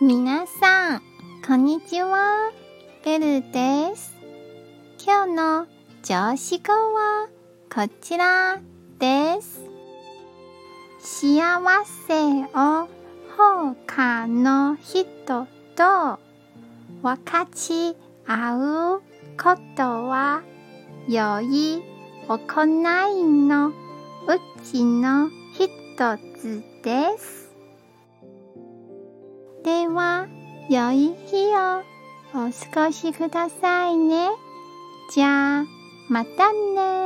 [0.00, 1.02] 皆さん、
[1.46, 2.50] こんにちは。
[3.04, 4.16] ベルです。
[5.00, 5.66] 今日の
[6.02, 7.28] 上司語は
[7.72, 8.60] こちら
[8.98, 9.62] です。
[10.98, 11.40] 幸
[12.08, 12.88] せを
[13.36, 15.46] 他の人
[15.76, 16.18] と
[17.00, 19.02] 分かち合う
[19.40, 20.42] ことは
[21.08, 21.84] 良い
[22.26, 23.72] 行いのう
[24.64, 27.43] ちの一つです。
[29.64, 30.26] では、
[30.68, 31.80] 良い日を
[32.34, 34.28] お過ごしくださいね。
[35.14, 35.64] じゃあ、
[36.10, 37.03] またね